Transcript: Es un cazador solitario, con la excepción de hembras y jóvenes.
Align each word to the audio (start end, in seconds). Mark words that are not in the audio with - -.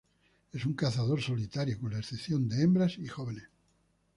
Es 0.51 0.65
un 0.65 0.73
cazador 0.73 1.21
solitario, 1.21 1.79
con 1.79 1.91
la 1.91 1.99
excepción 1.99 2.47
de 2.49 2.63
hembras 2.63 2.97
y 2.97 3.07
jóvenes. 3.07 3.47